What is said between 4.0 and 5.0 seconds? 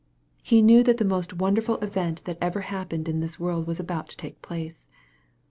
to take place.